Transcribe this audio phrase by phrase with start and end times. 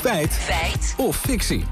[0.00, 0.32] Feit.
[0.32, 0.94] Feit.
[0.96, 1.64] Of fictie.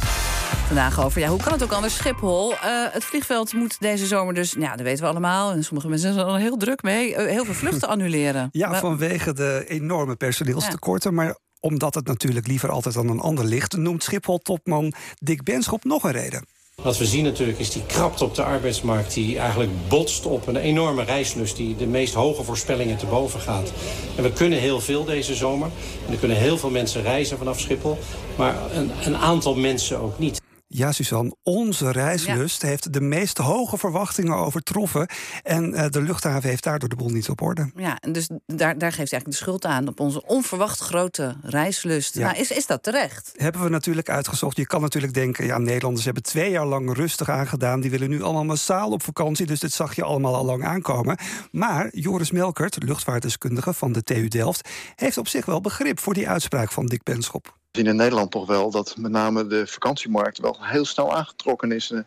[0.67, 1.94] Vandaag over, ja, hoe kan het ook anders?
[1.94, 2.52] Schiphol.
[2.52, 2.58] Uh,
[2.90, 5.53] het vliegveld moet deze zomer dus, ja, dat weten we allemaal.
[5.53, 7.11] En sommige mensen zijn er al heel druk mee.
[7.11, 8.49] Uh, heel veel vluchten annuleren.
[8.53, 8.80] Ja, maar...
[8.80, 11.11] vanwege de enorme personeelstekorten.
[11.11, 11.17] Ja.
[11.17, 16.05] Maar omdat het natuurlijk liever altijd aan een ander ligt, noemt Schiphol-topman Dick Benschop nog
[16.05, 16.45] een reden.
[16.83, 19.15] Wat we zien natuurlijk is die krapte op de arbeidsmarkt...
[19.15, 21.57] die eigenlijk botst op een enorme reislust...
[21.57, 23.73] die de meest hoge voorspellingen te boven gaat.
[24.17, 25.71] En we kunnen heel veel deze zomer.
[26.07, 27.99] En er kunnen heel veel mensen reizen vanaf Schiphol.
[28.37, 30.41] Maar een, een aantal mensen ook niet.
[30.71, 35.09] Ja, Suzanne, onze reislust heeft de meest hoge verwachtingen overtroffen.
[35.43, 37.71] En uh, de luchthaven heeft daardoor de boel niet op orde.
[37.77, 42.15] Ja, en dus daar, daar geeft eigenlijk de schuld aan op onze onverwacht grote reislust.
[42.15, 42.27] Ja.
[42.27, 43.33] Nou, is, is dat terecht?
[43.37, 44.57] Hebben we natuurlijk uitgezocht.
[44.57, 47.80] Je kan natuurlijk denken, ja, Nederlanders hebben twee jaar lang rustig aangedaan.
[47.80, 49.47] Die willen nu allemaal massaal op vakantie.
[49.47, 51.19] Dus dit zag je allemaal al lang aankomen.
[51.51, 56.29] Maar Joris Melkert, luchtvaartdeskundige van de TU Delft, heeft op zich wel begrip voor die
[56.29, 57.58] uitspraak van Dick Benschop.
[57.78, 61.73] We zien in Nederland toch wel dat met name de vakantiemarkt wel heel snel aangetrokken
[61.73, 62.01] is uh,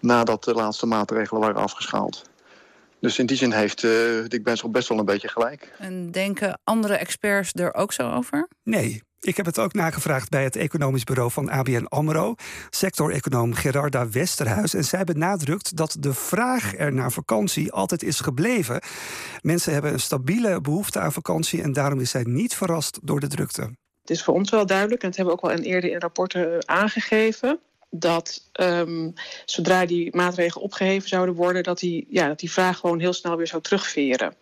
[0.00, 2.22] nadat de laatste maatregelen waren afgeschaald.
[3.00, 3.90] Dus in die zin heeft uh,
[4.28, 5.72] Dick Benschop best wel een beetje gelijk.
[5.78, 8.48] En denken andere experts er ook zo over?
[8.62, 9.02] Nee.
[9.20, 12.34] Ik heb het ook nagevraagd bij het economisch bureau van ABN AMRO...
[12.70, 14.74] sector-econoom Gerarda Westerhuis.
[14.74, 18.82] En zij benadrukt dat de vraag er naar vakantie altijd is gebleven.
[19.40, 21.62] Mensen hebben een stabiele behoefte aan vakantie...
[21.62, 23.70] en daarom is zij niet verrast door de drukte.
[24.04, 26.68] Het is voor ons wel duidelijk, en dat hebben we ook al eerder in rapporten
[26.68, 27.58] aangegeven
[27.90, 29.12] dat um,
[29.44, 33.36] zodra die maatregelen opgeheven zouden worden, dat die, ja, dat die vraag gewoon heel snel
[33.36, 34.34] weer zou terugveren.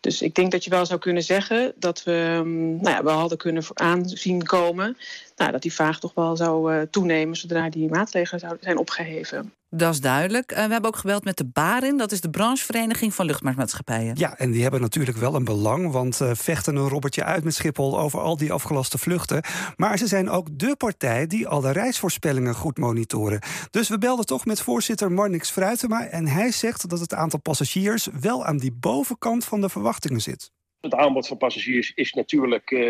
[0.00, 3.18] Dus ik denk dat je wel zou kunnen zeggen dat we um, nou ja, wel
[3.18, 4.96] hadden kunnen aanzien komen
[5.36, 9.52] nou, dat die vraag toch wel zou uh, toenemen zodra die maatregelen zouden zijn opgeheven.
[9.72, 10.52] Dat is duidelijk.
[10.52, 14.16] Uh, we hebben ook gebeld met de BARIN, dat is de branchevereniging van luchtvaartmaatschappijen.
[14.16, 17.54] Ja, en die hebben natuurlijk wel een belang, want uh, vechten een robbertje uit met
[17.54, 19.42] Schiphol over al die afgelaste vluchten.
[19.76, 23.40] Maar ze zijn ook de partij die alle reisvoorspellingen goed monitoren.
[23.70, 28.08] Dus we belden toch met voorzitter Marnix Fruitema en hij zegt dat het aantal passagiers
[28.20, 30.50] wel aan die bovenkant van de verwachtingen zit.
[30.80, 32.80] Het aanbod van passagiers is natuurlijk uh,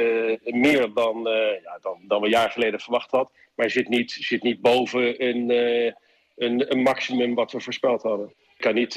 [0.45, 3.33] meer dan, uh, ja, dan, dan we een jaar geleden verwacht hadden.
[3.55, 5.93] Maar zit niet, zit niet boven een, uh,
[6.41, 8.28] een, een maximum wat we voorspeld hadden.
[8.28, 8.95] Ik kan niet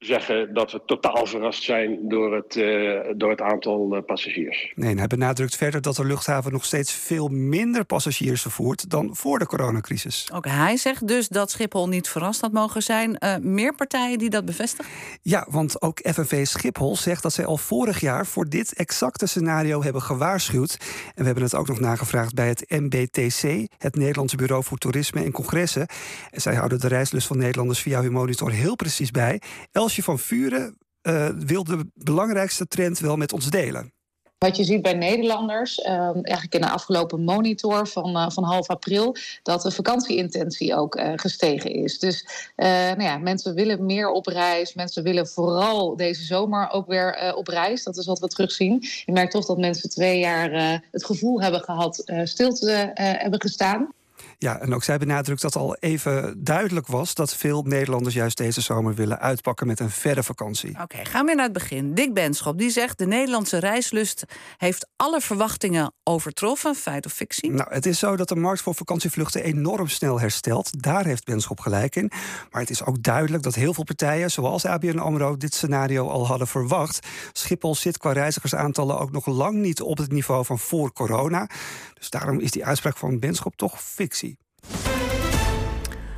[0.00, 4.72] zeggen dat we totaal verrast zijn door het, uh, door het aantal uh, passagiers.
[4.74, 9.38] Nee, hij benadrukt verder dat de luchthaven nog steeds veel minder passagiers vervoert dan voor
[9.38, 10.30] de coronacrisis.
[10.34, 13.16] Ook hij zegt dus dat Schiphol niet verrast had mogen zijn.
[13.18, 14.92] Uh, meer partijen die dat bevestigen?
[15.22, 19.82] Ja, want ook FNV Schiphol zegt dat zij al vorig jaar voor dit exacte scenario
[19.82, 20.76] hebben gewaarschuwd.
[20.80, 25.24] En we hebben het ook nog nagevraagd bij het MBTC, het Nederlandse Bureau voor Toerisme
[25.24, 25.86] en Congressen.
[26.30, 29.40] En zij houden de reislust van Nederlanders via hun monitor heel precies bij.
[29.90, 33.92] Elsje van Vuren uh, wil de belangrijkste trend wel met ons delen.
[34.38, 38.68] Wat je ziet bij Nederlanders, uh, eigenlijk in de afgelopen monitor van, uh, van half
[38.68, 41.98] april, dat de vakantieintentie ook gestegen is.
[41.98, 44.74] Dus nou ja, mensen willen meer op reis.
[44.74, 47.82] Mensen willen vooral deze zomer ook weer op reis.
[47.82, 48.78] Dat is wat we terugzien.
[49.04, 53.88] Je merkt toch dat mensen twee jaar het gevoel hebben gehad stil te hebben gestaan.
[54.42, 58.60] Ja, en ook zij benadrukt dat al even duidelijk was dat veel Nederlanders juist deze
[58.60, 60.70] zomer willen uitpakken met een verre vakantie.
[60.70, 61.94] Oké, okay, gaan we naar het begin.
[61.94, 64.24] Dick Benschop die zegt de Nederlandse reislust
[64.56, 67.50] heeft alle verwachtingen overtroffen, feit of fictie?
[67.50, 70.82] Nou, het is zo dat de markt voor vakantievluchten enorm snel herstelt.
[70.82, 72.10] Daar heeft Benschop gelijk in.
[72.50, 76.26] Maar het is ook duidelijk dat heel veel partijen, zoals ABN AMRO, dit scenario al
[76.26, 77.06] hadden verwacht.
[77.32, 81.48] Schiphol zit qua reizigersaantallen ook nog lang niet op het niveau van voor corona.
[81.94, 84.29] Dus daarom is die uitspraak van Benschop toch fictie.